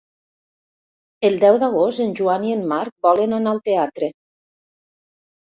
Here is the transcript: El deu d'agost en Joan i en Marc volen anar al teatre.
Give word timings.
El 1.29 1.37
deu 1.43 1.59
d'agost 1.63 2.01
en 2.07 2.15
Joan 2.21 2.47
i 2.49 2.55
en 2.59 2.65
Marc 2.73 3.07
volen 3.09 3.37
anar 3.41 3.53
al 3.59 3.63
teatre. 3.71 4.11